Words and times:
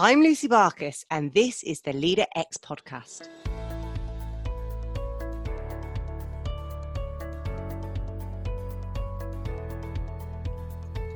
I'm 0.00 0.22
Lucy 0.22 0.46
Barkas, 0.46 1.04
and 1.10 1.34
this 1.34 1.64
is 1.64 1.80
the 1.80 1.92
Leader 1.92 2.26
X 2.36 2.56
podcast. 2.56 3.28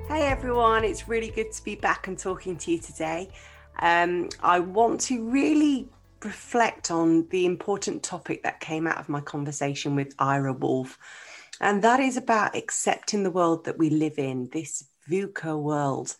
Hey 0.08 0.22
everyone, 0.26 0.82
it's 0.82 1.06
really 1.06 1.30
good 1.30 1.52
to 1.52 1.62
be 1.62 1.76
back 1.76 2.08
and 2.08 2.18
talking 2.18 2.56
to 2.56 2.72
you 2.72 2.80
today. 2.80 3.30
Um, 3.78 4.30
I 4.40 4.58
want 4.58 5.00
to 5.02 5.30
really 5.30 5.88
reflect 6.24 6.90
on 6.90 7.28
the 7.28 7.46
important 7.46 8.02
topic 8.02 8.42
that 8.42 8.58
came 8.58 8.88
out 8.88 8.98
of 8.98 9.08
my 9.08 9.20
conversation 9.20 9.94
with 9.94 10.12
Ira 10.18 10.54
Wolfe, 10.54 10.98
and 11.60 11.82
that 11.82 12.00
is 12.00 12.16
about 12.16 12.56
accepting 12.56 13.22
the 13.22 13.30
world 13.30 13.64
that 13.66 13.78
we 13.78 13.90
live 13.90 14.18
in, 14.18 14.48
this 14.52 14.88
VUCA 15.08 15.56
world. 15.56 16.16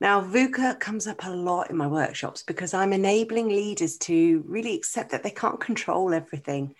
Now, 0.00 0.20
VUCA 0.20 0.78
comes 0.78 1.06
up 1.06 1.24
a 1.24 1.30
lot 1.30 1.70
in 1.70 1.76
my 1.76 1.86
workshops 1.86 2.42
because 2.42 2.74
I'm 2.74 2.92
enabling 2.92 3.48
leaders 3.48 3.96
to 3.98 4.44
really 4.46 4.74
accept 4.74 5.10
that 5.10 5.22
they 5.22 5.30
can't 5.30 5.60
control 5.60 6.12
everything. 6.12 6.74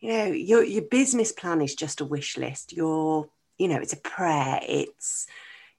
You 0.00 0.12
know, 0.12 0.24
your, 0.26 0.64
your 0.64 0.82
business 0.82 1.30
plan 1.30 1.60
is 1.60 1.74
just 1.74 2.00
a 2.00 2.04
wish 2.04 2.36
list. 2.36 2.72
Your, 2.72 3.28
you 3.56 3.68
know, 3.68 3.78
it's 3.78 3.92
a 3.92 3.98
prayer. 3.98 4.60
It's 4.62 5.26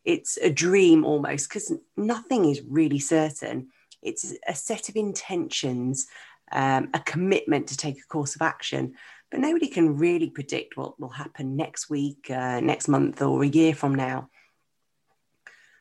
it's 0.06 0.38
a 0.38 0.50
dream 0.50 1.04
almost 1.04 1.50
because 1.50 1.74
nothing 1.98 2.46
is 2.46 2.62
really 2.62 3.00
certain. 3.00 3.68
It's 4.02 4.34
a 4.48 4.56
set 4.56 4.88
of 4.88 4.96
intentions, 4.96 6.08
um, 6.54 6.90
a 6.94 7.00
commitment 7.00 7.68
to 7.68 7.78
take 7.78 8.00
a 8.00 8.08
course 8.08 8.36
of 8.36 8.42
action. 8.42 8.96
But 9.30 9.42
nobody 9.42 9.68
can 9.68 9.98
really 9.98 10.30
predict 10.30 10.78
what 10.78 11.00
will 11.00 11.10
happen 11.10 11.56
next 11.56 11.90
week, 11.90 12.32
uh, 12.32 12.62
next 12.62 12.88
month, 12.88 13.22
or 13.22 13.44
a 13.44 13.48
year 13.48 13.76
from 13.76 13.94
now. 13.94 14.30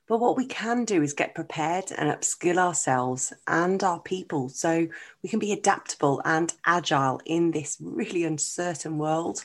But 0.09 0.21
what 0.21 0.39
we 0.39 0.47
can 0.47 0.87
do 0.87 1.03
is 1.03 1.13
get 1.13 1.35
prepared 1.35 1.93
and 1.97 2.11
upskill 2.11 2.57
ourselves 2.57 3.33
and 3.47 3.85
our 3.85 4.01
people 4.01 4.49
so 4.49 4.89
we 5.23 5.29
can 5.29 5.39
be 5.39 5.53
adaptable 5.53 6.23
and 6.25 6.53
agile 6.65 7.21
in 7.27 7.51
this 7.51 7.77
really 7.81 8.25
uncertain 8.25 8.97
world. 8.97 9.45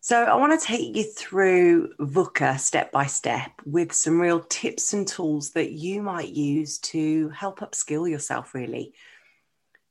So, 0.00 0.24
I 0.24 0.34
want 0.34 0.60
to 0.60 0.66
take 0.66 0.96
you 0.96 1.04
through 1.04 1.94
VUCA 2.00 2.58
step 2.58 2.90
by 2.90 3.06
step 3.06 3.52
with 3.64 3.92
some 3.92 4.20
real 4.20 4.40
tips 4.40 4.92
and 4.92 5.06
tools 5.06 5.50
that 5.50 5.70
you 5.70 6.02
might 6.02 6.30
use 6.30 6.78
to 6.78 7.28
help 7.28 7.60
upskill 7.60 8.10
yourself, 8.10 8.52
really. 8.52 8.94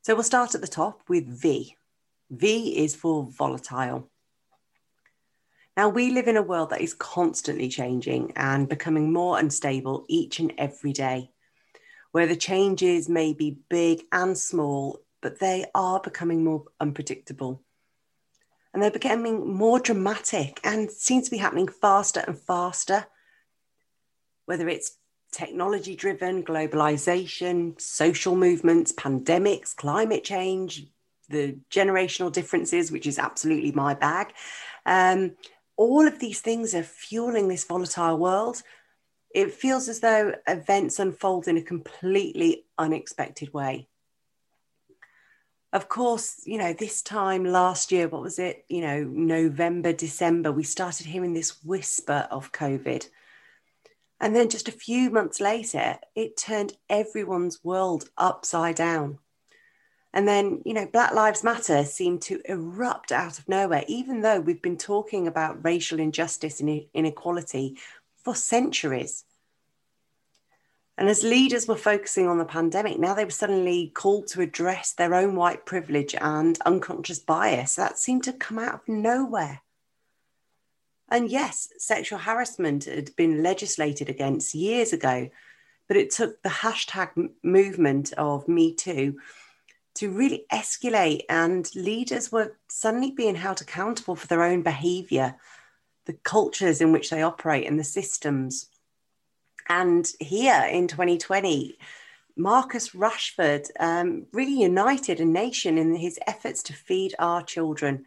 So, 0.02 0.14
we'll 0.14 0.24
start 0.24 0.54
at 0.54 0.60
the 0.60 0.66
top 0.66 1.00
with 1.08 1.26
V. 1.26 1.74
V 2.30 2.84
is 2.84 2.94
for 2.94 3.24
volatile. 3.24 4.11
Now, 5.76 5.88
we 5.88 6.10
live 6.10 6.28
in 6.28 6.36
a 6.36 6.42
world 6.42 6.70
that 6.70 6.82
is 6.82 6.92
constantly 6.92 7.68
changing 7.68 8.32
and 8.36 8.68
becoming 8.68 9.12
more 9.12 9.38
unstable 9.38 10.04
each 10.06 10.38
and 10.38 10.52
every 10.58 10.92
day, 10.92 11.30
where 12.10 12.26
the 12.26 12.36
changes 12.36 13.08
may 13.08 13.32
be 13.32 13.56
big 13.70 14.02
and 14.12 14.36
small, 14.36 15.00
but 15.22 15.38
they 15.38 15.64
are 15.74 15.98
becoming 15.98 16.44
more 16.44 16.64
unpredictable. 16.78 17.62
And 18.74 18.82
they're 18.82 18.90
becoming 18.90 19.54
more 19.54 19.80
dramatic 19.80 20.60
and 20.62 20.90
seem 20.90 21.22
to 21.22 21.30
be 21.30 21.38
happening 21.38 21.68
faster 21.68 22.20
and 22.26 22.38
faster, 22.38 23.06
whether 24.44 24.68
it's 24.68 24.98
technology 25.30 25.96
driven, 25.96 26.44
globalization, 26.44 27.80
social 27.80 28.36
movements, 28.36 28.92
pandemics, 28.92 29.74
climate 29.74 30.24
change, 30.24 30.86
the 31.30 31.56
generational 31.70 32.30
differences, 32.30 32.92
which 32.92 33.06
is 33.06 33.18
absolutely 33.18 33.72
my 33.72 33.94
bag. 33.94 34.34
Um, 34.84 35.32
all 35.82 36.06
of 36.06 36.18
these 36.18 36.40
things 36.40 36.74
are 36.74 36.82
fueling 36.82 37.48
this 37.48 37.64
volatile 37.64 38.18
world. 38.18 38.62
It 39.34 39.54
feels 39.54 39.88
as 39.88 40.00
though 40.00 40.34
events 40.46 40.98
unfold 40.98 41.48
in 41.48 41.56
a 41.56 41.62
completely 41.62 42.64
unexpected 42.78 43.52
way. 43.54 43.88
Of 45.72 45.88
course, 45.88 46.42
you 46.44 46.58
know, 46.58 46.74
this 46.74 47.00
time 47.00 47.44
last 47.44 47.92
year, 47.92 48.06
what 48.06 48.20
was 48.20 48.38
it? 48.38 48.66
You 48.68 48.82
know, 48.82 49.04
November, 49.04 49.94
December, 49.94 50.52
we 50.52 50.64
started 50.64 51.06
hearing 51.06 51.32
this 51.32 51.64
whisper 51.64 52.28
of 52.30 52.52
COVID. 52.52 53.08
And 54.20 54.36
then 54.36 54.50
just 54.50 54.68
a 54.68 54.72
few 54.72 55.10
months 55.10 55.40
later, 55.40 55.96
it 56.14 56.36
turned 56.36 56.76
everyone's 56.90 57.64
world 57.64 58.10
upside 58.18 58.76
down. 58.76 59.18
And 60.14 60.28
then, 60.28 60.60
you 60.64 60.74
know, 60.74 60.86
Black 60.86 61.14
Lives 61.14 61.42
Matter 61.42 61.84
seemed 61.84 62.20
to 62.22 62.40
erupt 62.44 63.12
out 63.12 63.38
of 63.38 63.48
nowhere, 63.48 63.84
even 63.88 64.20
though 64.20 64.40
we've 64.40 64.60
been 64.60 64.76
talking 64.76 65.26
about 65.26 65.64
racial 65.64 65.98
injustice 65.98 66.60
and 66.60 66.82
inequality 66.92 67.78
for 68.22 68.34
centuries. 68.34 69.24
And 70.98 71.08
as 71.08 71.22
leaders 71.22 71.66
were 71.66 71.76
focusing 71.76 72.28
on 72.28 72.36
the 72.36 72.44
pandemic, 72.44 72.98
now 72.98 73.14
they 73.14 73.24
were 73.24 73.30
suddenly 73.30 73.90
called 73.94 74.26
to 74.28 74.42
address 74.42 74.92
their 74.92 75.14
own 75.14 75.34
white 75.34 75.64
privilege 75.64 76.14
and 76.14 76.58
unconscious 76.66 77.18
bias 77.18 77.76
that 77.76 77.98
seemed 77.98 78.24
to 78.24 78.34
come 78.34 78.58
out 78.58 78.74
of 78.74 78.88
nowhere. 78.88 79.62
And 81.08 81.30
yes, 81.30 81.68
sexual 81.78 82.18
harassment 82.18 82.84
had 82.84 83.16
been 83.16 83.42
legislated 83.42 84.10
against 84.10 84.54
years 84.54 84.92
ago, 84.92 85.30
but 85.88 85.96
it 85.96 86.10
took 86.10 86.42
the 86.42 86.50
hashtag 86.50 87.30
movement 87.42 88.12
of 88.12 88.46
Me 88.46 88.74
Too 88.74 89.18
to 89.94 90.10
really 90.10 90.46
escalate, 90.52 91.22
and 91.28 91.68
leaders 91.74 92.32
were 92.32 92.56
suddenly 92.68 93.10
being 93.10 93.34
held 93.34 93.60
accountable 93.60 94.16
for 94.16 94.26
their 94.26 94.42
own 94.42 94.62
behavior, 94.62 95.36
the 96.06 96.14
cultures 96.14 96.80
in 96.80 96.92
which 96.92 97.10
they 97.10 97.22
operate, 97.22 97.66
and 97.66 97.78
the 97.78 97.84
systems. 97.84 98.68
And 99.68 100.10
here 100.18 100.66
in 100.70 100.88
2020, 100.88 101.78
Marcus 102.36 102.90
Rashford 102.90 103.68
um, 103.78 104.26
really 104.32 104.62
united 104.62 105.20
a 105.20 105.24
nation 105.24 105.76
in 105.78 105.94
his 105.94 106.18
efforts 106.26 106.62
to 106.64 106.72
feed 106.72 107.14
our 107.18 107.42
children, 107.42 108.06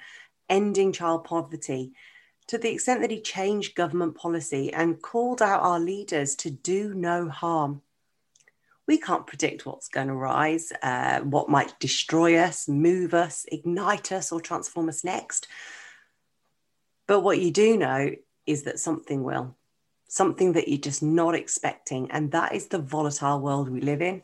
ending 0.50 0.92
child 0.92 1.24
poverty, 1.24 1.94
to 2.48 2.58
the 2.58 2.70
extent 2.70 3.02
that 3.02 3.12
he 3.12 3.22
changed 3.22 3.76
government 3.76 4.16
policy 4.16 4.74
and 4.74 5.02
called 5.02 5.42
out 5.42 5.62
our 5.62 5.80
leaders 5.80 6.36
to 6.36 6.50
do 6.50 6.94
no 6.94 7.30
harm 7.30 7.82
we 8.88 8.98
can't 8.98 9.26
predict 9.26 9.66
what's 9.66 9.88
going 9.88 10.08
to 10.08 10.14
rise, 10.14 10.72
uh, 10.84 11.20
what 11.22 11.50
might 11.50 11.80
destroy 11.80 12.38
us, 12.38 12.68
move 12.68 13.14
us, 13.14 13.46
ignite 13.52 14.12
us, 14.12 14.32
or 14.32 14.40
transform 14.40 14.90
us 14.90 15.04
next. 15.04 15.48
But 17.08 17.22
what 17.22 17.40
you 17.40 17.52
do 17.52 17.78
know 17.78 18.12
is 18.46 18.64
that 18.64 18.80
something 18.80 19.24
will, 19.24 19.56
something 20.08 20.54
that 20.54 20.68
you're 20.68 20.78
just 20.78 21.02
not 21.02 21.36
expecting. 21.36 22.12
And 22.12 22.32
that 22.32 22.54
is 22.54 22.68
the 22.68 22.80
volatile 22.80 23.40
world 23.40 23.70
we 23.70 23.82
live 23.82 24.02
in. 24.02 24.22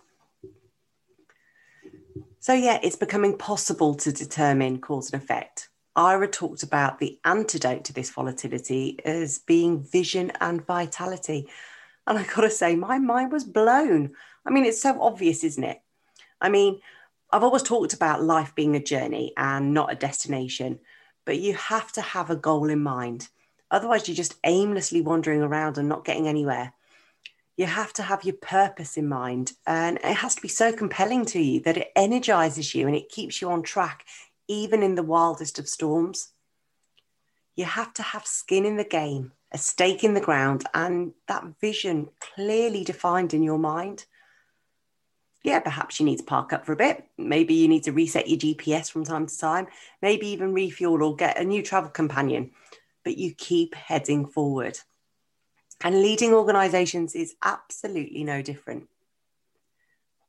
So, 2.40 2.54
yeah, 2.54 2.80
it's 2.82 2.96
becoming 2.96 3.38
possible 3.38 3.96
to 3.96 4.12
determine 4.12 4.80
cause 4.80 5.12
and 5.12 5.22
effect. 5.22 5.70
Ira 5.96 6.28
talked 6.28 6.64
about 6.64 7.00
the 7.00 7.20
antidote 7.26 7.84
to 7.86 7.94
this 7.94 8.10
volatility 8.10 9.00
as 9.06 9.40
being 9.40 9.84
vision 9.84 10.32
and 10.40 10.66
vitality. 10.66 11.48
And 12.08 12.18
I 12.18 12.24
got 12.24 12.42
to 12.42 12.50
say, 12.50 12.76
my 12.76 12.98
mind 12.98 13.32
was 13.32 13.44
blown 13.44 14.16
I 14.46 14.50
mean, 14.50 14.66
it's 14.66 14.82
so 14.82 15.02
obvious, 15.02 15.44
isn't 15.44 15.64
it? 15.64 15.82
I 16.40 16.50
mean, 16.50 16.82
I've 17.32 17.44
always 17.44 17.64
talked 17.64 17.94
about 17.94 18.24
life 18.24 18.54
being 18.56 18.76
a 18.76 18.84
journey 18.84 19.34
and 19.38 19.74
not 19.74 19.92
a 19.92 19.96
destination, 19.96 20.80
but 21.26 21.40
you 21.40 21.54
have 21.54 21.92
to 21.94 22.02
have 22.02 22.30
a 22.30 22.36
goal 22.36 22.70
in 22.70 22.84
mind. 22.84 23.30
Otherwise, 23.70 24.08
you're 24.08 24.16
just 24.16 24.36
aimlessly 24.44 25.02
wandering 25.02 25.42
around 25.42 25.78
and 25.78 25.88
not 25.88 26.04
getting 26.04 26.28
anywhere. 26.28 26.74
You 27.56 27.68
have 27.68 27.94
to 27.94 28.04
have 28.04 28.24
your 28.24 28.36
purpose 28.36 28.98
in 28.98 29.08
mind, 29.08 29.54
and 29.68 29.98
it 29.98 30.16
has 30.16 30.36
to 30.36 30.42
be 30.42 30.48
so 30.48 30.74
compelling 30.74 31.26
to 31.28 31.40
you 31.40 31.60
that 31.62 31.78
it 31.78 31.92
energizes 31.96 32.74
you 32.74 32.88
and 32.88 32.96
it 32.96 33.10
keeps 33.10 33.42
you 33.42 33.50
on 33.52 33.62
track, 33.62 34.06
even 34.48 34.84
in 34.84 34.96
the 34.96 35.04
wildest 35.04 35.60
of 35.60 35.70
storms. 35.70 36.34
You 37.56 37.66
have 37.66 37.94
to 37.94 38.02
have 38.02 38.26
skin 38.26 38.66
in 38.66 38.78
the 38.78 38.84
game, 38.84 39.34
a 39.52 39.58
stake 39.58 40.04
in 40.04 40.16
the 40.16 40.22
ground, 40.22 40.66
and 40.74 41.14
that 41.28 41.46
vision 41.62 42.10
clearly 42.20 42.84
defined 42.84 43.34
in 43.34 43.44
your 43.44 43.60
mind 43.60 44.06
yeah, 45.44 45.60
perhaps 45.60 46.00
you 46.00 46.06
need 46.06 46.18
to 46.18 46.24
park 46.24 46.54
up 46.54 46.66
for 46.66 46.74
a 46.74 46.78
bit. 46.78 47.06
Maybe 47.18 47.56
you 47.56 47.68
need 47.68 47.84
to 47.84 47.92
reset 47.92 48.30
your 48.30 48.38
GPS 48.38 48.92
from 48.92 49.04
time 49.04 49.26
to 49.26 49.38
time, 49.38 49.68
maybe 50.02 50.28
even 50.28 50.54
refuel 50.54 51.02
or 51.02 51.16
get 51.16 51.40
a 51.40 51.44
new 51.44 51.64
travel 51.64 51.90
companion. 51.90 52.52
But 53.04 53.18
you 53.18 53.34
keep 53.34 53.74
heading 53.74 54.28
forward. 54.28 54.78
And 55.84 56.04
leading 56.04 56.34
organizations 56.34 57.16
is 57.16 57.36
absolutely 57.42 58.24
no 58.24 58.44
different. 58.44 58.88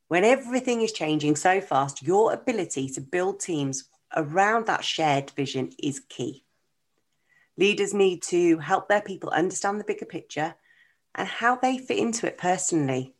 When 0.07 0.23
everything 0.23 0.81
is 0.81 0.91
changing 0.91 1.35
so 1.35 1.61
fast, 1.61 2.01
your 2.01 2.33
ability 2.33 2.89
to 2.89 3.01
build 3.01 3.39
teams 3.39 3.85
around 4.15 4.65
that 4.65 4.83
shared 4.83 5.29
vision 5.31 5.71
is 5.81 6.01
key. 6.09 6.43
Leaders 7.55 7.93
need 7.93 8.23
to 8.23 8.57
help 8.57 8.89
their 8.89 9.01
people 9.01 9.29
understand 9.29 9.79
the 9.79 9.83
bigger 9.83 10.05
picture 10.05 10.55
and 11.13 11.27
how 11.27 11.55
they 11.55 11.77
fit 11.77 11.99
into 11.99 12.25
it 12.25 12.39
personally 12.39 13.13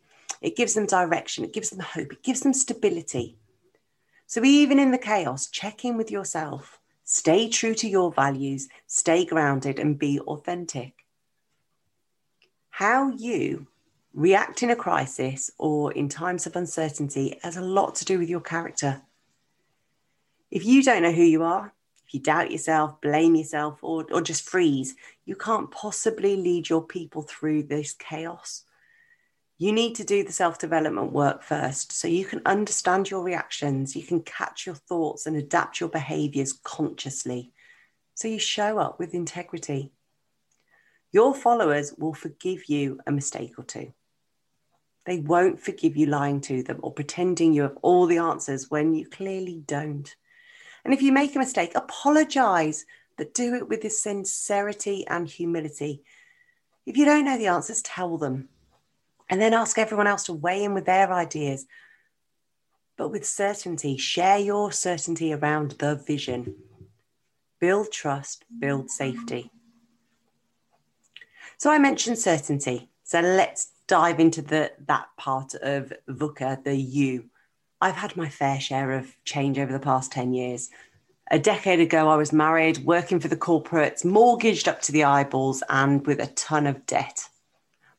it 0.44 0.56
gives 0.56 0.75
them 0.75 0.86
direction, 0.86 1.44
it 1.44 1.54
gives 1.54 1.72
them 1.72 1.80
hope, 1.80 2.13
it 2.13 2.22
gives 2.22 2.42
them 2.42 2.54
stability. 2.54 3.38
So, 4.28 4.44
even 4.44 4.78
in 4.78 4.92
the 4.92 5.00
chaos, 5.00 5.48
check 5.48 5.84
in 5.84 5.98
with 5.98 6.12
yourself, 6.12 6.80
stay 7.04 7.50
true 7.50 7.74
to 7.75 7.90
your 7.90 8.12
values, 8.12 8.68
stay 8.86 9.25
grounded, 9.25 9.80
and 9.80 9.98
be 9.98 10.19
authentic. 10.19 11.06
How 12.69 13.10
you 13.10 13.68
React 14.13 14.62
in 14.62 14.69
a 14.69 14.75
crisis 14.75 15.50
or 15.57 15.92
in 15.92 16.07
times 16.07 16.45
of 16.45 16.56
uncertainty 16.56 17.40
has 17.42 17.57
a 17.57 17.62
lot 17.62 17.95
to 17.95 18.06
do 18.06 18.19
with 18.19 18.30
your 18.30 18.42
character. 18.42 19.01
If 20.51 20.66
you 20.66 20.84
don't 20.84 21.01
know 21.01 21.12
who 21.12 21.24
you 21.24 21.42
are, 21.42 21.74
if 22.06 22.13
you 22.13 22.19
doubt 22.19 22.51
yourself, 22.51 23.01
blame 23.01 23.34
yourself, 23.34 23.80
or, 23.81 24.06
or 24.12 24.22
just 24.22 24.48
freeze, 24.48 24.95
you 25.25 25.36
can't 25.36 25.72
possibly 25.72 26.36
lead 26.36 26.69
your 26.69 26.84
people 26.84 27.24
through 27.24 27.63
this 27.63 27.94
chaos. 27.94 28.66
You 29.57 29.71
need 29.71 29.95
to 29.95 30.03
do 30.03 30.23
the 30.23 30.31
self 30.31 30.57
development 30.57 31.11
work 31.11 31.44
first 31.44 31.91
so 31.91 32.07
you 32.07 32.25
can 32.25 32.41
understand 32.45 33.09
your 33.09 33.23
reactions, 33.23 33.95
you 33.95 34.03
can 34.03 34.21
catch 34.21 34.65
your 34.65 34.75
thoughts 34.75 35.25
and 35.25 35.35
adapt 35.35 35.79
your 35.79 35.89
behaviors 35.89 36.53
consciously 36.63 37.51
so 38.15 38.27
you 38.27 38.39
show 38.39 38.77
up 38.77 39.00
with 39.00 39.13
integrity. 39.13 39.91
Your 41.11 41.33
followers 41.33 41.94
will 41.97 42.13
forgive 42.13 42.67
you 42.67 43.00
a 43.05 43.11
mistake 43.11 43.57
or 43.57 43.63
two. 43.63 43.94
They 45.05 45.19
won't 45.19 45.59
forgive 45.59 45.97
you 45.97 46.06
lying 46.07 46.41
to 46.41 46.63
them 46.63 46.79
or 46.81 46.94
pretending 46.94 47.53
you 47.53 47.63
have 47.63 47.77
all 47.81 48.07
the 48.07 48.19
answers 48.19 48.71
when 48.71 48.94
you 48.94 49.07
clearly 49.07 49.63
don't. 49.65 50.15
And 50.85 50.94
if 50.94 51.01
you 51.01 51.11
make 51.11 51.35
a 51.35 51.39
mistake, 51.39 51.73
apologize, 51.75 52.85
but 53.17 53.33
do 53.33 53.53
it 53.56 53.67
with 53.67 53.81
this 53.81 54.01
sincerity 54.01 55.06
and 55.07 55.27
humility. 55.27 56.03
If 56.85 56.97
you 56.97 57.06
don't 57.06 57.25
know 57.25 57.38
the 57.38 57.47
answers, 57.47 57.81
tell 57.81 58.17
them. 58.17 58.49
And 59.29 59.41
then 59.41 59.53
ask 59.53 59.77
everyone 59.77 60.07
else 60.07 60.23
to 60.25 60.33
weigh 60.33 60.63
in 60.63 60.73
with 60.73 60.85
their 60.85 61.11
ideas. 61.11 61.65
But 62.97 63.09
with 63.09 63.25
certainty, 63.25 63.97
share 63.97 64.37
your 64.37 64.71
certainty 64.71 65.33
around 65.33 65.71
the 65.79 65.95
vision. 65.95 66.55
Build 67.59 67.91
trust, 67.91 68.45
build 68.59 68.89
safety. 68.89 69.49
So 71.57 71.71
I 71.71 71.79
mentioned 71.79 72.19
certainty. 72.19 72.89
So 73.03 73.21
let's 73.21 73.71
dive 73.87 74.19
into 74.19 74.41
the 74.41 74.71
that 74.87 75.07
part 75.17 75.53
of 75.55 75.93
VUCA, 76.07 76.63
the 76.63 76.75
you. 76.75 77.25
I've 77.81 77.95
had 77.95 78.15
my 78.15 78.29
fair 78.29 78.59
share 78.59 78.93
of 78.93 79.15
change 79.25 79.59
over 79.59 79.71
the 79.71 79.79
past 79.79 80.11
10 80.11 80.33
years. 80.33 80.69
A 81.31 81.39
decade 81.39 81.79
ago, 81.79 82.09
I 82.09 82.15
was 82.15 82.31
married, 82.31 82.85
working 82.85 83.19
for 83.19 83.27
the 83.27 83.37
corporates, 83.37 84.05
mortgaged 84.05 84.67
up 84.67 84.81
to 84.81 84.91
the 84.91 85.03
eyeballs, 85.03 85.63
and 85.69 86.05
with 86.05 86.19
a 86.19 86.27
ton 86.27 86.67
of 86.67 86.85
debt. 86.85 87.27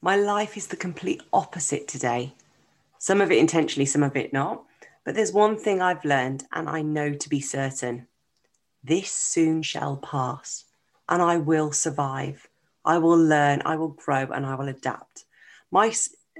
My 0.04 0.16
life 0.16 0.58
is 0.58 0.66
the 0.66 0.76
complete 0.76 1.22
opposite 1.32 1.88
today. 1.88 2.34
Some 2.98 3.22
of 3.22 3.32
it 3.32 3.38
intentionally, 3.38 3.86
some 3.86 4.02
of 4.02 4.14
it 4.16 4.34
not. 4.34 4.62
But 5.02 5.14
there's 5.14 5.32
one 5.32 5.56
thing 5.56 5.80
I've 5.80 6.04
learned, 6.04 6.44
and 6.52 6.68
I 6.68 6.82
know 6.82 7.14
to 7.14 7.28
be 7.30 7.40
certain 7.40 8.06
this 8.82 9.10
soon 9.10 9.62
shall 9.62 9.96
pass, 9.96 10.66
and 11.08 11.22
I 11.22 11.38
will 11.38 11.72
survive. 11.72 12.50
I 12.84 12.98
will 12.98 13.16
learn, 13.16 13.62
I 13.64 13.76
will 13.76 13.88
grow, 13.88 14.28
and 14.30 14.44
I 14.44 14.56
will 14.56 14.68
adapt 14.68 15.24
my 15.74 15.92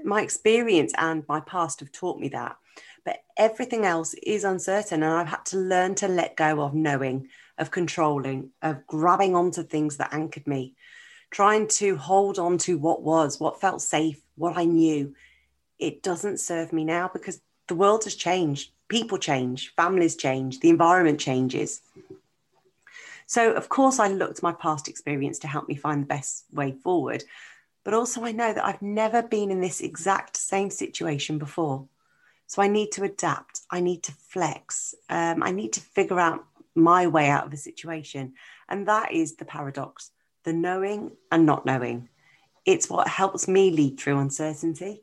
my 0.03 0.21
experience 0.21 0.93
and 0.97 1.25
my 1.27 1.41
past 1.41 1.81
have 1.81 1.91
taught 1.91 2.19
me 2.19 2.29
that 2.29 2.55
but 3.03 3.17
everything 3.37 3.85
else 3.85 4.13
is 4.23 4.43
uncertain 4.43 5.03
and 5.03 5.11
i've 5.11 5.27
had 5.27 5.45
to 5.45 5.57
learn 5.57 5.93
to 5.93 6.07
let 6.07 6.37
go 6.37 6.61
of 6.61 6.73
knowing 6.73 7.27
of 7.57 7.69
controlling 7.69 8.49
of 8.61 8.85
grabbing 8.87 9.35
onto 9.35 9.61
things 9.61 9.97
that 9.97 10.13
anchored 10.13 10.47
me 10.47 10.73
trying 11.35 11.67
to 11.67 11.97
hold 11.97 12.39
on 12.39 12.57
to 12.57 12.77
what 12.77 13.01
was 13.01 13.39
what 13.39 13.59
felt 13.59 13.81
safe 13.81 14.21
what 14.35 14.57
i 14.57 14.63
knew 14.63 15.13
it 15.79 16.01
doesn't 16.01 16.39
serve 16.39 16.71
me 16.71 16.85
now 16.85 17.09
because 17.11 17.41
the 17.67 17.75
world 17.75 18.03
has 18.05 18.15
changed 18.15 18.71
people 18.87 19.17
change 19.17 19.73
families 19.75 20.15
change 20.15 20.59
the 20.61 20.69
environment 20.69 21.19
changes 21.19 21.81
so 23.25 23.51
of 23.51 23.67
course 23.67 23.99
i 23.99 24.07
looked 24.07 24.41
my 24.41 24.53
past 24.53 24.87
experience 24.87 25.39
to 25.39 25.47
help 25.47 25.67
me 25.67 25.75
find 25.75 26.03
the 26.03 26.07
best 26.07 26.45
way 26.53 26.71
forward 26.71 27.23
but 27.85 27.93
also 27.93 28.25
I 28.25 28.33
know 28.33 28.51
that 28.51 28.65
I've 28.65 28.81
never 28.81 29.21
been 29.21 29.51
in 29.51 29.61
this 29.61 29.79
exact 29.79 30.35
same 30.35 30.69
situation 30.71 31.37
before. 31.37 31.87
So 32.47 32.61
I 32.61 32.67
need 32.67 32.91
to 32.93 33.03
adapt. 33.03 33.61
I 33.69 33.79
need 33.79 34.01
to 34.03 34.11
flex. 34.11 34.95
Um, 35.07 35.43
I 35.43 35.51
need 35.51 35.71
to 35.73 35.81
figure 35.81 36.19
out 36.19 36.43
my 36.73 37.07
way 37.07 37.29
out 37.29 37.45
of 37.45 37.53
a 37.53 37.57
situation. 37.57 38.33
And 38.67 38.87
that 38.87 39.13
is 39.13 39.35
the 39.35 39.45
paradox 39.45 40.09
the 40.45 40.53
knowing 40.53 41.11
and 41.31 41.45
not 41.45 41.65
knowing. 41.65 42.07
It's 42.65 42.89
what 42.89 43.07
helps 43.07 43.47
me 43.47 43.69
lead 43.71 43.97
through 43.99 44.19
uncertainty. 44.19 45.01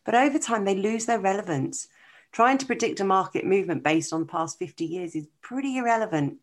but 0.06 0.16
over 0.16 0.40
time 0.40 0.64
they 0.64 0.76
lose 0.76 1.06
their 1.06 1.20
relevance 1.20 1.88
trying 2.32 2.58
to 2.58 2.66
predict 2.66 3.02
a 3.02 3.04
market 3.04 3.46
movement 3.46 3.84
based 3.84 4.14
on 4.14 4.22
the 4.22 4.26
past 4.26 4.58
50 4.60 4.86
years 4.86 5.16
is 5.16 5.28
pretty 5.42 5.78
irrelevant 5.78 6.38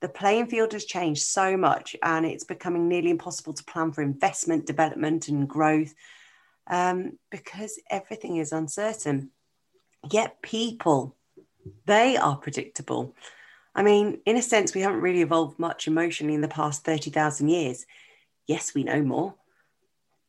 the 0.00 0.08
playing 0.08 0.46
field 0.46 0.72
has 0.72 0.84
changed 0.84 1.22
so 1.22 1.56
much 1.56 1.96
and 2.02 2.26
it's 2.26 2.44
becoming 2.44 2.88
nearly 2.88 3.10
impossible 3.10 3.54
to 3.54 3.64
plan 3.64 3.90
for 3.90 4.02
investment 4.02 4.66
development 4.66 5.28
and 5.28 5.48
growth 5.48 5.94
um, 6.66 7.18
because 7.30 7.78
everything 7.90 8.36
is 8.36 8.52
uncertain 8.52 9.30
yet 10.10 10.42
people 10.42 11.16
they 11.86 12.16
are 12.16 12.36
predictable 12.36 13.14
i 13.74 13.82
mean 13.82 14.18
in 14.26 14.36
a 14.36 14.42
sense 14.42 14.74
we 14.74 14.80
haven't 14.80 15.00
really 15.00 15.22
evolved 15.22 15.58
much 15.58 15.86
emotionally 15.86 16.34
in 16.34 16.40
the 16.40 16.48
past 16.48 16.84
30,000 16.84 17.48
years 17.48 17.86
yes 18.46 18.74
we 18.74 18.84
know 18.84 19.02
more 19.02 19.34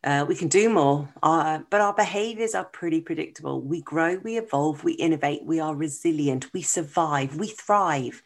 uh, 0.05 0.23
we 0.27 0.35
can 0.35 0.47
do 0.47 0.69
more, 0.69 1.09
uh, 1.23 1.59
but 1.71 1.81
our 1.81 1.93
behaviors 1.93 2.53
are 2.53 2.65
pretty 2.65 3.01
predictable. 3.01 3.59
We 3.59 3.81
grow, 3.81 4.17
we 4.17 4.37
evolve, 4.37 4.83
we 4.83 4.93
innovate, 4.93 5.43
we 5.43 5.59
are 5.59 5.75
resilient, 5.75 6.53
we 6.53 6.61
survive, 6.61 7.37
we 7.37 7.47
thrive. 7.47 8.21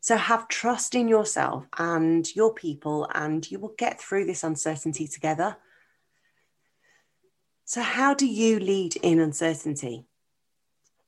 So 0.00 0.16
have 0.16 0.48
trust 0.48 0.96
in 0.96 1.06
yourself 1.06 1.68
and 1.78 2.26
your 2.34 2.52
people, 2.52 3.08
and 3.14 3.48
you 3.48 3.60
will 3.60 3.74
get 3.78 4.00
through 4.00 4.24
this 4.24 4.42
uncertainty 4.42 5.06
together. 5.06 5.56
So, 7.72 7.80
how 7.80 8.12
do 8.12 8.26
you 8.26 8.60
lead 8.60 8.96
in 8.96 9.18
uncertainty? 9.18 10.04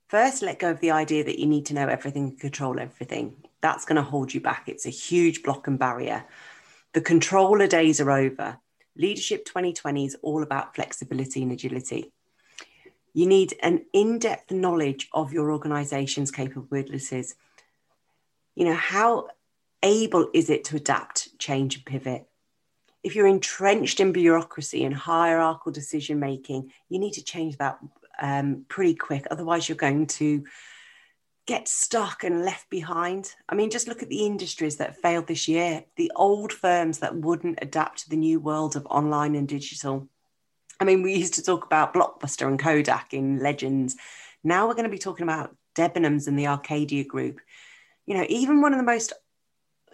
First, 0.09 0.41
let 0.41 0.59
go 0.59 0.71
of 0.71 0.81
the 0.81 0.93
idea 0.93 1.23
that 1.23 1.39
you 1.39 1.45
need 1.45 1.67
to 1.67 1.75
know 1.75 1.89
everything 1.89 2.23
and 2.29 2.41
control 2.41 2.81
everything. 2.81 3.37
That's 3.61 3.85
going 3.85 3.97
to 3.97 4.03
hold 4.03 4.33
you 4.33 4.41
back. 4.41 4.67
It's 4.67 4.87
a 4.87 4.89
huge 4.89 5.43
block 5.43 5.67
and 5.67 5.79
barrier. 5.79 6.25
The 6.95 7.03
controller 7.03 7.67
days 7.67 8.01
are 8.01 8.11
over. 8.11 8.57
Leadership 8.97 9.45
2020 9.45 10.07
is 10.07 10.17
all 10.23 10.43
about 10.43 10.75
flexibility 10.75 11.43
and 11.43 11.53
agility. 11.53 12.15
You 13.13 13.27
need 13.27 13.53
an 13.63 13.85
in 13.93 14.19
depth 14.19 14.51
knowledge 14.51 15.11
of 15.13 15.35
your 15.35 15.53
organization's 15.53 16.31
capabilities. 16.31 17.35
You 18.55 18.65
know, 18.65 18.75
how 18.75 19.29
able 19.83 20.31
is 20.33 20.49
it 20.49 20.65
to 20.65 20.77
adapt, 20.77 21.39
change, 21.39 21.77
and 21.77 21.85
pivot? 21.85 22.27
If 23.05 23.15
you're 23.15 23.27
entrenched 23.27 24.01
in 24.01 24.13
bureaucracy 24.13 24.85
and 24.85 24.95
hierarchical 24.95 25.73
decision 25.73 26.19
making, 26.19 26.73
you 26.89 26.99
need 26.99 27.13
to 27.13 27.25
change 27.25 27.59
that 27.59 27.79
um, 28.21 28.65
pretty 28.69 28.95
quick. 28.95 29.27
Otherwise, 29.31 29.69
you're 29.69 29.77
going 29.77 30.07
to 30.07 30.45
get 31.47 31.69
stuck 31.69 32.25
and 32.25 32.45
left 32.45 32.71
behind. 32.71 33.35
I 33.49 33.55
mean, 33.55 33.71
just 33.71 33.89
look 33.89 34.03
at 34.03 34.09
the 34.09 34.25
industries 34.25 34.77
that 34.77 35.01
failed 35.03 35.27
this 35.27 35.47
year, 35.47 35.85
the 35.97 36.11
old 36.17 36.53
firms 36.53 37.01
that 37.01 37.15
wouldn't 37.15 37.59
adapt 37.61 37.99
to 38.01 38.09
the 38.09 38.17
new 38.17 38.41
world 38.41 38.77
of 38.77 38.87
online 38.87 39.35
and 39.35 39.47
digital. 39.47 40.09
I 40.81 40.85
mean, 40.85 41.03
we 41.03 41.15
used 41.15 41.35
to 41.35 41.43
talk 41.43 41.67
about 41.67 41.95
Blockbuster 41.95 42.49
and 42.49 42.59
Kodak 42.59 43.13
in 43.13 43.41
Legends. 43.41 43.97
Now 44.43 44.67
we're 44.67 44.75
going 44.75 44.85
to 44.85 44.91
be 44.91 44.99
talking 44.99 45.25
about 45.25 45.55
Debenhams 45.75 46.27
and 46.27 46.39
the 46.39 46.47
Arcadia 46.47 47.05
Group. 47.05 47.41
You 48.07 48.15
know, 48.15 48.27
even 48.29 48.63
one 48.63 48.73
of 48.73 48.79
the 48.79 48.85
most, 48.85 49.13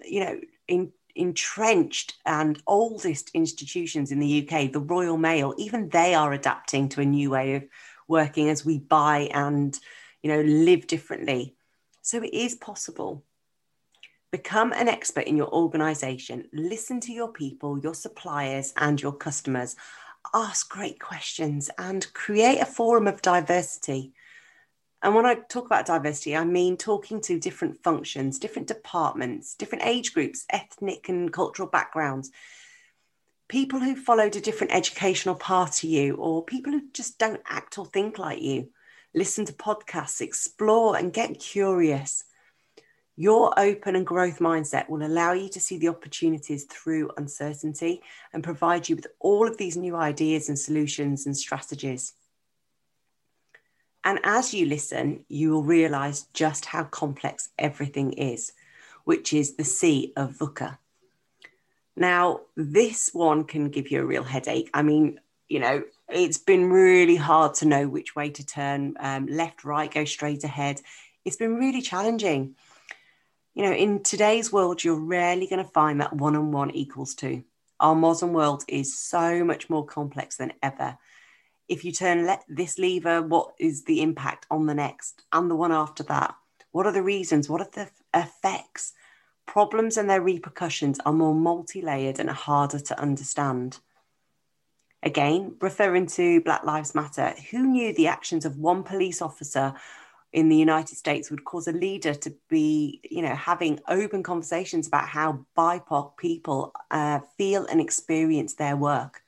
you 0.05 0.25
know, 0.25 0.41
in, 0.69 0.93
entrenched 1.15 2.15
and 2.27 2.63
oldest 2.67 3.31
institutions 3.35 4.13
in 4.13 4.19
the 4.19 4.49
UK, 4.49 4.73
the 4.73 4.81
Royal 4.81 5.17
Mail, 5.17 5.55
even 5.59 5.89
they 5.89 6.15
are 6.15 6.33
adapting 6.33 6.89
to 6.91 7.01
a 7.01 7.05
new 7.05 7.31
way 7.31 7.55
of 7.55 7.65
working 8.09 8.49
as 8.49 8.65
we 8.65 8.79
buy 8.79 9.29
and 9.33 9.79
you 10.23 10.31
know, 10.31 10.43
live 10.43 10.87
differently. 10.87 11.55
So 12.03 12.23
it 12.23 12.33
is 12.33 12.55
possible. 12.55 13.25
Become 14.31 14.73
an 14.73 14.89
expert 14.89 15.25
in 15.25 15.37
your 15.37 15.53
organization. 15.53 16.49
Listen 16.53 17.01
to 17.01 17.13
your 17.13 17.33
people, 17.33 17.79
your 17.79 17.95
suppliers, 17.95 18.73
and 18.77 19.01
your 19.01 19.13
customers. 19.13 19.77
Ask 20.35 20.71
great 20.71 21.01
questions 21.01 21.71
and 21.79 22.13
create 22.13 22.61
a 22.61 22.67
forum 22.67 23.09
of 23.09 23.23
diversity. 23.23 24.13
And 25.03 25.15
when 25.15 25.25
I 25.25 25.37
talk 25.37 25.65
about 25.65 25.87
diversity, 25.87 26.37
I 26.37 26.45
mean 26.45 26.77
talking 26.77 27.21
to 27.23 27.41
different 27.41 27.83
functions, 27.83 28.39
different 28.39 28.69
departments, 28.69 29.55
different 29.55 29.87
age 29.87 30.13
groups, 30.13 30.45
ethnic 30.51 31.09
and 31.09 31.33
cultural 31.33 31.69
backgrounds, 31.69 32.31
people 33.49 33.81
who 33.81 33.97
followed 33.97 34.37
a 34.37 34.41
different 34.41 34.75
educational 34.75 35.35
path 35.35 35.77
to 35.77 35.89
you, 35.89 36.15
or 36.17 36.45
people 36.45 36.73
who 36.73 36.83
just 36.93 37.19
don't 37.19 37.41
act 37.49 37.79
or 37.79 37.87
think 37.87 38.19
like 38.19 38.43
you. 38.43 38.69
Listen 39.15 39.45
to 39.47 39.53
podcasts, 39.53 40.21
explore, 40.21 40.97
and 40.97 41.13
get 41.13 41.41
curious. 41.41 42.25
Your 43.17 43.59
open 43.59 43.97
and 43.97 44.07
growth 44.07 44.39
mindset 44.39 44.89
will 44.89 45.05
allow 45.05 45.33
you 45.33 45.49
to 45.51 45.61
see 45.61 45.79
the 45.79 45.89
opportunities 45.89 46.65
through 46.65 47.11
uncertainty 47.17 48.03
and 48.33 48.45
provide 48.45 48.89
you 48.89 48.97
with 48.97 49.09
all 49.19 49.49
of 49.49 49.57
these 49.57 49.77
new 49.77 49.97
ideas 49.97 50.49
and 50.49 50.59
solutions 50.59 51.27
and 51.27 51.37
strategies. 51.37 52.13
And 54.05 54.19
as 54.25 54.55
you 54.55 54.67
listen, 54.67 55.25
you 55.29 55.51
will 55.51 55.63
realize 55.63 56.27
just 56.33 56.65
how 56.65 56.85
complex 56.85 57.51
everything 57.59 58.13
is, 58.15 58.53
which 59.05 59.33
is 59.33 59.57
the 59.57 59.65
C 59.65 60.13
of 60.17 60.37
VUCA. 60.39 60.79
Now, 61.97 62.41
this 62.57 63.11
one 63.13 63.45
can 63.45 63.69
give 63.69 63.91
you 63.91 64.01
a 64.01 64.07
real 64.07 64.23
headache. 64.23 64.71
I 64.73 64.83
mean, 64.83 65.21
you 65.49 65.59
know, 65.59 65.83
it's 66.09 66.39
been 66.39 66.71
really 66.71 67.17
hard 67.17 67.55
to 67.55 67.67
know 67.67 67.89
which 67.89 68.17
way 68.17 68.31
to 68.31 68.47
turn 68.47 68.95
um, 69.01 69.27
left, 69.27 69.65
right, 69.65 69.93
go 69.93 70.05
straight 70.05 70.45
ahead. 70.45 70.81
It's 71.25 71.37
been 71.37 71.57
really 71.57 71.83
challenging. 71.83 72.55
You 73.55 73.65
know, 73.65 73.73
in 73.73 74.03
today's 74.03 74.53
world, 74.53 74.83
you're 74.83 74.95
rarely 74.95 75.47
going 75.47 75.63
to 75.63 75.71
find 75.71 76.01
that 76.01 76.15
one 76.15 76.37
on 76.37 76.53
one 76.53 76.71
equals 76.71 77.15
two. 77.15 77.45
Our 77.81 77.95
modern 77.95 78.33
world 78.33 78.65
is 78.69 78.97
so 78.97 79.45
much 79.45 79.69
more 79.69 79.85
complex 79.85 80.37
than 80.37 80.53
ever. 80.63 80.97
If 81.71 81.85
you 81.85 81.93
turn 81.93 82.27
let 82.27 82.43
this 82.49 82.81
lever, 82.81 83.23
what 83.23 83.55
is 83.61 83.85
the 83.85 84.03
impact 84.03 84.45
on 84.51 84.67
the 84.67 84.75
next 84.75 85.23
and 85.33 85.49
the 85.49 85.55
one 85.55 85.71
after 85.71 86.03
that? 86.03 86.35
What 86.73 86.85
are 86.85 86.93
the 86.93 87.03
reasons? 87.03 87.49
What 87.49 87.61
are 87.61 87.71
the 87.73 87.89
effects? 88.13 88.93
Problems 89.47 89.97
and 89.97 90.11
their 90.11 90.21
repercussions 90.21 90.99
are 91.07 91.13
more 91.13 91.35
multi 91.35 91.81
layered 91.81 92.19
and 92.19 92.29
harder 92.29 92.81
to 92.81 93.01
understand. 93.01 93.79
Again, 95.05 95.55
referring 95.61 96.07
to 96.09 96.41
Black 96.41 96.65
Lives 96.65 96.93
Matter, 96.93 97.35
who 97.53 97.65
knew 97.65 97.95
the 97.95 98.09
actions 98.09 98.45
of 98.45 98.59
one 98.59 98.83
police 98.83 99.23
officer 99.23 99.73
in 100.33 100.49
the 100.49 100.57
United 100.57 100.97
States 100.97 101.31
would 101.31 101.45
cause 101.45 101.69
a 101.69 101.73
leader 101.73 102.15
to 102.15 102.35
be, 102.49 103.01
you 103.09 103.23
know, 103.23 103.37
having 103.37 103.79
open 103.87 104.25
conversations 104.25 104.89
about 104.89 105.09
how 105.09 105.47
BIPOC 105.57 106.17
people 106.17 106.73
uh, 106.91 107.21
feel 107.39 107.65
and 107.67 107.81
experience 107.81 108.55
their 108.55 108.77
work. 108.77 109.23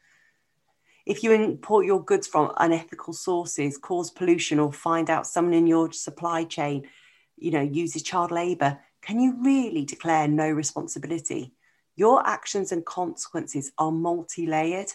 If 1.04 1.22
you 1.22 1.32
import 1.32 1.86
your 1.86 2.02
goods 2.04 2.26
from 2.26 2.52
unethical 2.58 3.12
sources, 3.12 3.76
cause 3.76 4.10
pollution, 4.10 4.58
or 4.58 4.72
find 4.72 5.10
out 5.10 5.26
someone 5.26 5.54
in 5.54 5.66
your 5.66 5.92
supply 5.92 6.44
chain, 6.44 6.88
you 7.36 7.50
know, 7.50 7.60
uses 7.60 8.02
child 8.02 8.30
labor, 8.30 8.78
can 9.00 9.18
you 9.18 9.42
really 9.42 9.84
declare 9.84 10.28
no 10.28 10.48
responsibility? 10.48 11.52
Your 11.96 12.26
actions 12.26 12.72
and 12.72 12.84
consequences 12.84 13.72
are 13.78 13.90
multi 13.90 14.46
layered 14.46 14.92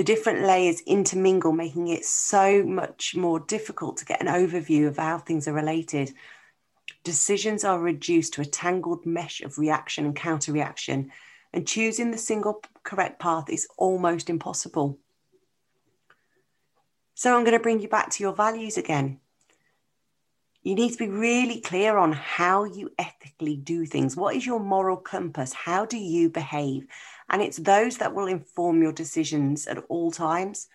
the 0.00 0.04
different 0.04 0.46
layers 0.46 0.80
intermingle, 0.86 1.52
making 1.52 1.88
it 1.88 2.06
so 2.06 2.62
much 2.62 3.14
more 3.14 3.38
difficult 3.38 3.98
to 3.98 4.06
get 4.06 4.22
an 4.22 4.28
overview 4.28 4.86
of 4.86 4.96
how 4.96 5.18
things 5.18 5.46
are 5.46 5.52
related. 5.52 6.14
Decisions 7.04 7.64
are 7.64 7.78
reduced 7.78 8.32
to 8.32 8.40
a 8.40 8.46
tangled 8.46 9.04
mesh 9.04 9.42
of 9.42 9.58
reaction 9.58 10.06
and 10.06 10.16
counter 10.16 10.52
reaction, 10.52 11.12
and 11.52 11.66
choosing 11.66 12.10
the 12.10 12.18
single 12.18 12.62
correct 12.82 13.20
path 13.20 13.50
is 13.50 13.66
almost 13.76 14.30
impossible. 14.30 14.98
So, 17.14 17.36
I'm 17.36 17.44
going 17.44 17.56
to 17.56 17.62
bring 17.62 17.80
you 17.80 17.88
back 17.88 18.10
to 18.10 18.22
your 18.22 18.32
values 18.32 18.78
again. 18.78 19.20
You 20.62 20.74
need 20.74 20.92
to 20.92 20.98
be 20.98 21.08
really 21.08 21.60
clear 21.60 21.96
on 21.96 22.12
how 22.12 22.64
you 22.64 22.90
ethically 22.98 23.56
do 23.56 23.86
things. 23.86 24.16
What 24.16 24.36
is 24.36 24.44
your 24.44 24.60
moral 24.60 24.96
compass? 24.96 25.54
How 25.54 25.86
do 25.86 25.96
you 25.96 26.28
behave? 26.28 26.86
And 27.30 27.40
it's 27.40 27.56
those 27.56 27.96
that 27.98 28.14
will 28.14 28.26
inform 28.26 28.82
your 28.82 28.92
decisions 28.92 29.66
at 29.66 29.78
all 29.88 30.10
times. 30.10 30.68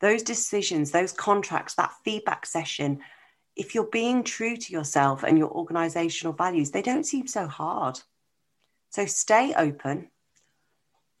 Those 0.00 0.22
decisions, 0.22 0.92
those 0.92 1.12
contracts, 1.12 1.74
that 1.74 1.92
feedback 2.04 2.46
session, 2.46 3.00
if 3.56 3.74
you're 3.74 3.84
being 3.84 4.22
true 4.22 4.56
to 4.56 4.72
yourself 4.72 5.24
and 5.24 5.36
your 5.36 5.50
organizational 5.50 6.32
values, 6.32 6.70
they 6.70 6.82
don't 6.82 7.04
seem 7.04 7.26
so 7.26 7.48
hard. 7.48 7.98
So 8.90 9.06
stay 9.06 9.54
open. 9.54 10.10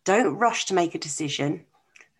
Don't 0.04 0.36
rush 0.36 0.64
to 0.66 0.74
make 0.74 0.94
a 0.94 0.98
decision 0.98 1.64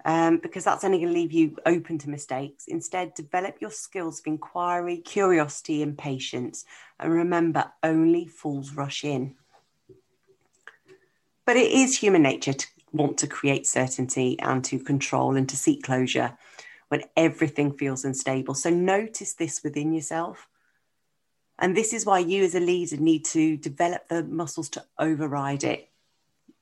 um, 0.05 0.39
because 0.39 0.65
that's 0.65 0.85
only 0.85 0.99
going 0.99 1.13
to 1.13 1.19
leave 1.19 1.33
you 1.33 1.57
open 1.67 1.99
to 1.99 2.11
mistakes. 2.11 2.67
Instead, 2.69 3.15
develop 3.15 3.57
your 3.61 3.71
skills 3.71 4.21
of 4.21 4.27
inquiry, 4.27 4.99
curiosity, 4.99 5.83
and 5.83 5.97
patience. 5.97 6.65
And 7.01 7.13
remember, 7.13 7.73
only 7.83 8.27
fools 8.27 8.75
rush 8.75 9.05
in. 9.05 9.35
But 11.45 11.57
it 11.57 11.73
is 11.73 11.99
human 11.99 12.23
nature 12.23 12.53
to 12.53 12.67
want 12.93 13.19
to 13.19 13.27
create 13.27 13.67
certainty 13.67 14.39
and 14.41 14.63
to 14.65 14.79
control 14.79 15.37
and 15.37 15.49
to 15.49 15.57
seek 15.57 15.83
closure 15.83 16.37
when 16.89 17.05
everything 17.17 17.73
feels 17.73 18.05
unstable. 18.05 18.55
So 18.55 18.71
notice 18.71 19.35
this 19.35 19.63
within 19.63 19.93
yourself. 19.93 20.49
And 21.59 21.77
this 21.77 21.93
is 21.93 22.07
why 22.07 22.21
you, 22.21 22.45
as 22.45 22.55
a 22.55 22.61
leader, 22.61 22.97
need 22.97 23.25
to 23.27 23.57
develop 23.57 24.09
the 24.09 24.23
muscles 24.23 24.69
to 24.71 24.85
override 24.99 25.65
it. 25.65 25.89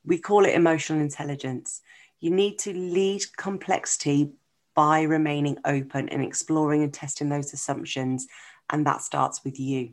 We 0.04 0.18
call 0.18 0.46
it 0.46 0.54
emotional 0.54 1.00
intelligence. 1.00 1.82
You 2.18 2.30
need 2.30 2.58
to 2.60 2.72
lead 2.72 3.24
complexity 3.36 4.32
by 4.74 5.02
remaining 5.02 5.58
open 5.64 6.08
and 6.08 6.22
exploring 6.22 6.82
and 6.82 6.94
testing 6.94 7.28
those 7.28 7.52
assumptions. 7.52 8.26
And 8.70 8.86
that 8.86 9.02
starts 9.02 9.44
with 9.44 9.60
you. 9.60 9.90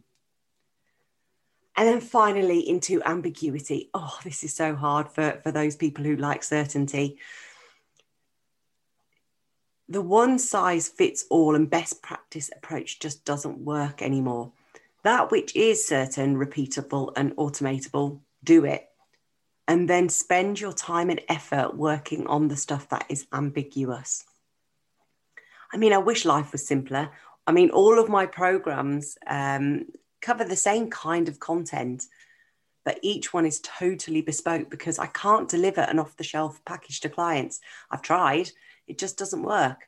And 1.75 1.87
then 1.87 2.01
finally 2.01 2.59
into 2.69 3.01
ambiguity. 3.03 3.89
Oh, 3.93 4.17
this 4.23 4.43
is 4.43 4.53
so 4.53 4.75
hard 4.75 5.09
for, 5.09 5.39
for 5.43 5.51
those 5.51 5.75
people 5.75 6.05
who 6.05 6.15
like 6.15 6.43
certainty. 6.43 7.17
The 9.89 10.01
one 10.01 10.39
size 10.39 10.87
fits 10.87 11.25
all 11.29 11.55
and 11.55 11.69
best 11.69 12.01
practice 12.01 12.49
approach 12.55 12.99
just 12.99 13.25
doesn't 13.25 13.57
work 13.59 14.01
anymore. 14.01 14.53
That 15.03 15.31
which 15.31 15.55
is 15.55 15.85
certain, 15.85 16.35
repeatable, 16.35 17.11
and 17.15 17.35
automatable, 17.35 18.21
do 18.43 18.65
it. 18.65 18.87
And 19.67 19.89
then 19.89 20.09
spend 20.09 20.59
your 20.59 20.73
time 20.73 21.09
and 21.09 21.21
effort 21.29 21.75
working 21.75 22.27
on 22.27 22.47
the 22.47 22.57
stuff 22.57 22.89
that 22.89 23.05
is 23.09 23.27
ambiguous. 23.33 24.25
I 25.73 25.77
mean, 25.77 25.93
I 25.93 25.97
wish 25.97 26.25
life 26.25 26.51
was 26.51 26.67
simpler. 26.67 27.11
I 27.47 27.51
mean, 27.51 27.69
all 27.71 27.99
of 27.99 28.09
my 28.09 28.25
programs 28.25 29.17
um, 29.27 29.85
cover 30.21 30.45
the 30.45 30.55
same 30.55 30.89
kind 30.89 31.27
of 31.27 31.39
content, 31.39 32.05
but 32.85 32.99
each 33.01 33.33
one 33.33 33.45
is 33.45 33.59
totally 33.61 34.21
bespoke 34.21 34.69
because 34.69 34.99
I 34.99 35.07
can't 35.07 35.49
deliver 35.49 35.81
an 35.81 35.99
off 35.99 36.15
the 36.17 36.23
shelf 36.23 36.63
package 36.65 36.99
to 37.01 37.09
clients. 37.09 37.59
I've 37.89 38.01
tried, 38.01 38.51
it 38.87 38.97
just 38.97 39.17
doesn't 39.17 39.43
work. 39.43 39.87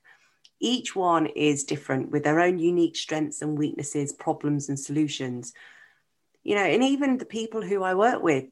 Each 0.59 0.95
one 0.95 1.27
is 1.27 1.63
different 1.63 2.11
with 2.11 2.23
their 2.23 2.39
own 2.39 2.59
unique 2.59 2.95
strengths 2.95 3.41
and 3.41 3.57
weaknesses, 3.57 4.13
problems 4.13 4.69
and 4.69 4.79
solutions. 4.79 5.53
You 6.43 6.55
know, 6.55 6.63
and 6.63 6.83
even 6.83 7.17
the 7.17 7.25
people 7.25 7.61
who 7.61 7.83
I 7.83 7.95
work 7.95 8.21
with, 8.21 8.45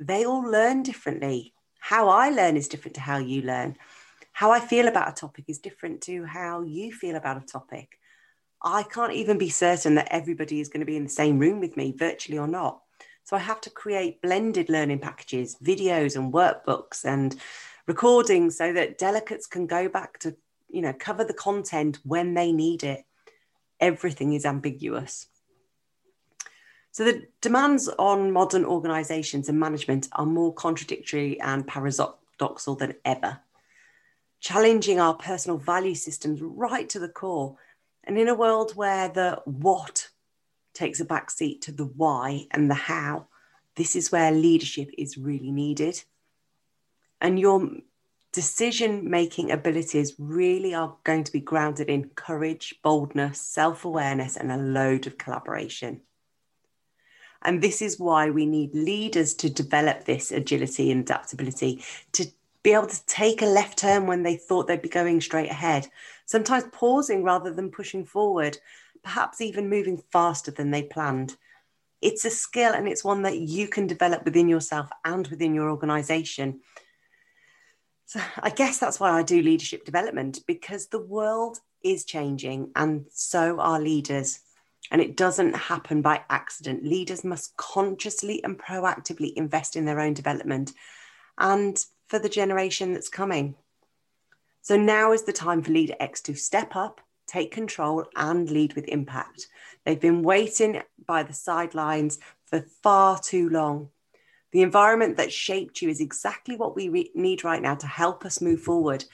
they 0.00 0.24
all 0.24 0.42
learn 0.42 0.82
differently. 0.82 1.54
How 1.80 2.08
I 2.08 2.30
learn 2.30 2.56
is 2.56 2.68
different 2.68 2.94
to 2.96 3.00
how 3.00 3.18
you 3.18 3.42
learn. 3.42 3.76
How 4.32 4.50
I 4.50 4.60
feel 4.60 4.88
about 4.88 5.08
a 5.08 5.12
topic 5.12 5.44
is 5.48 5.58
different 5.58 6.02
to 6.02 6.24
how 6.24 6.62
you 6.62 6.92
feel 6.92 7.16
about 7.16 7.42
a 7.42 7.46
topic. 7.46 7.98
I 8.62 8.82
can't 8.82 9.12
even 9.12 9.38
be 9.38 9.50
certain 9.50 9.94
that 9.96 10.08
everybody 10.10 10.60
is 10.60 10.68
going 10.68 10.80
to 10.80 10.86
be 10.86 10.96
in 10.96 11.04
the 11.04 11.08
same 11.08 11.38
room 11.38 11.60
with 11.60 11.76
me, 11.76 11.94
virtually 11.96 12.38
or 12.38 12.48
not. 12.48 12.80
So 13.24 13.36
I 13.36 13.40
have 13.40 13.60
to 13.62 13.70
create 13.70 14.22
blended 14.22 14.68
learning 14.68 15.00
packages, 15.00 15.56
videos 15.62 16.16
and 16.16 16.32
workbooks 16.32 17.04
and 17.04 17.36
recordings 17.86 18.56
so 18.56 18.72
that 18.72 18.98
delegates 18.98 19.46
can 19.46 19.66
go 19.66 19.88
back 19.88 20.18
to, 20.20 20.36
you 20.68 20.82
know, 20.82 20.92
cover 20.92 21.24
the 21.24 21.34
content 21.34 21.98
when 22.04 22.34
they 22.34 22.52
need 22.52 22.82
it. 22.84 23.04
Everything 23.80 24.32
is 24.32 24.44
ambiguous. 24.44 25.28
So 26.90 27.04
the 27.04 27.26
demands 27.40 27.88
on 27.98 28.32
modern 28.32 28.64
organizations 28.64 29.48
and 29.48 29.60
management 29.60 30.08
are 30.12 30.26
more 30.26 30.52
contradictory 30.52 31.40
and 31.40 31.66
paradoxal 31.66 32.78
than 32.78 32.94
ever, 33.04 33.38
challenging 34.40 34.98
our 34.98 35.14
personal 35.14 35.58
value 35.58 35.94
systems 35.94 36.40
right 36.42 36.88
to 36.88 36.98
the 36.98 37.08
core 37.08 37.56
and 38.04 38.18
in 38.18 38.28
a 38.28 38.34
world 38.34 38.74
where 38.74 39.08
the 39.08 39.40
what 39.44 40.08
takes 40.72 40.98
a 40.98 41.04
backseat 41.04 41.60
to 41.60 41.72
the 41.72 41.84
why 41.84 42.46
and 42.50 42.70
the 42.70 42.74
how, 42.74 43.26
this 43.74 43.94
is 43.94 44.10
where 44.10 44.32
leadership 44.32 44.90
is 44.96 45.18
really 45.18 45.50
needed. 45.50 46.02
And 47.20 47.38
your 47.38 47.70
decision 48.32 49.08
making 49.10 49.50
abilities 49.50 50.14
really 50.18 50.74
are 50.74 50.96
going 51.04 51.24
to 51.24 51.32
be 51.32 51.40
grounded 51.40 51.88
in 51.88 52.10
courage, 52.10 52.74
boldness, 52.82 53.40
self 53.40 53.84
awareness, 53.84 54.36
and 54.36 54.52
a 54.52 54.56
load 54.56 55.06
of 55.06 55.18
collaboration. 55.18 56.02
And 57.42 57.62
this 57.62 57.80
is 57.80 58.00
why 58.00 58.30
we 58.30 58.46
need 58.46 58.74
leaders 58.74 59.34
to 59.34 59.48
develop 59.50 60.04
this 60.04 60.32
agility 60.32 60.90
and 60.90 61.02
adaptability, 61.02 61.84
to 62.12 62.26
be 62.62 62.72
able 62.72 62.88
to 62.88 63.06
take 63.06 63.42
a 63.42 63.46
left 63.46 63.78
turn 63.78 64.06
when 64.06 64.24
they 64.24 64.36
thought 64.36 64.66
they'd 64.66 64.82
be 64.82 64.88
going 64.88 65.20
straight 65.20 65.50
ahead, 65.50 65.88
sometimes 66.26 66.64
pausing 66.72 67.22
rather 67.22 67.52
than 67.52 67.70
pushing 67.70 68.04
forward, 68.04 68.58
perhaps 69.02 69.40
even 69.40 69.70
moving 69.70 70.02
faster 70.10 70.50
than 70.50 70.70
they 70.70 70.82
planned. 70.82 71.36
It's 72.02 72.24
a 72.24 72.30
skill 72.30 72.72
and 72.72 72.88
it's 72.88 73.04
one 73.04 73.22
that 73.22 73.38
you 73.38 73.68
can 73.68 73.86
develop 73.86 74.24
within 74.24 74.48
yourself 74.48 74.88
and 75.04 75.26
within 75.28 75.54
your 75.54 75.70
organization. 75.70 76.60
So 78.08 78.20
I 78.42 78.50
guess 78.50 78.78
that's 78.78 78.98
why 78.98 79.10
I 79.10 79.22
do 79.22 79.40
leadership 79.40 79.84
development 79.84 80.40
because 80.48 80.88
the 80.88 81.00
world 81.00 81.60
is 81.84 82.04
changing 82.04 82.72
and 82.74 83.06
so 83.10 83.60
are 83.60 83.80
leaders. 83.80 84.40
And 84.90 85.02
it 85.02 85.16
doesn't 85.16 85.54
happen 85.54 86.00
by 86.00 86.22
accident. 86.30 86.82
Leaders 86.82 87.22
must 87.22 87.56
consciously 87.58 88.42
and 88.42 88.58
proactively 88.58 89.34
invest 89.36 89.76
in 89.76 89.84
their 89.84 90.00
own 90.00 90.14
development 90.14 90.72
and 91.36 91.78
for 92.08 92.18
the 92.18 92.28
generation 92.28 92.94
that's 92.94 93.10
coming. 93.10 93.54
So 94.62 94.76
now 94.76 95.12
is 95.12 95.24
the 95.24 95.32
time 95.32 95.62
for 95.62 95.72
Leader 95.72 95.94
X 96.00 96.22
to 96.22 96.34
step 96.34 96.74
up, 96.74 97.02
take 97.26 97.52
control, 97.52 98.06
and 98.16 98.50
lead 98.50 98.74
with 98.74 98.88
impact. 98.88 99.46
They've 99.84 100.00
been 100.00 100.22
waiting 100.22 100.82
by 101.06 101.22
the 101.22 101.34
sidelines 101.34 102.18
for 102.46 102.64
far 102.82 103.18
too 103.18 103.50
long. 103.50 103.90
The 104.52 104.62
environment 104.62 105.16
that 105.18 105.32
shaped 105.32 105.82
you 105.82 105.88
is 105.88 106.00
exactly 106.00 106.56
what 106.56 106.74
we 106.74 106.88
re- 106.88 107.10
need 107.14 107.44
right 107.44 107.60
now 107.60 107.74
to 107.74 107.86
help 107.86 108.24
us 108.24 108.40
move 108.40 108.60
forward. 108.60 109.04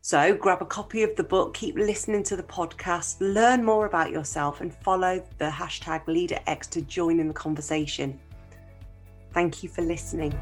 So 0.00 0.36
grab 0.36 0.60
a 0.60 0.66
copy 0.66 1.02
of 1.02 1.16
the 1.16 1.24
book, 1.24 1.54
keep 1.54 1.76
listening 1.76 2.22
to 2.24 2.36
the 2.36 2.42
podcast, 2.42 3.16
learn 3.20 3.64
more 3.64 3.86
about 3.86 4.10
yourself, 4.10 4.60
and 4.60 4.72
follow 4.72 5.24
the 5.38 5.46
hashtag 5.46 6.04
LeaderX 6.04 6.68
to 6.70 6.82
join 6.82 7.20
in 7.20 7.26
the 7.26 7.34
conversation. 7.34 8.20
Thank 9.32 9.62
you 9.62 9.68
for 9.68 9.82
listening. 9.82 10.38